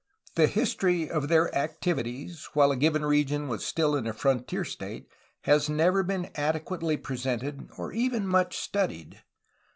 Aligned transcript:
The 0.33 0.47
history 0.47 1.07
of 1.11 1.27
their 1.27 1.53
activities 1.55 2.49
while 2.55 2.71
a 2.71 2.75
given 2.75 3.05
region 3.05 3.47
was 3.47 3.63
still 3.63 3.95
in 3.95 4.07
a 4.07 4.13
frontier 4.13 4.65
state 4.65 5.07
has 5.41 5.69
never 5.69 6.01
been 6.01 6.31
adequately 6.33 6.97
presented 6.97 7.69
or 7.77 7.93
even 7.93 8.25
much 8.25 8.57
studied. 8.57 9.21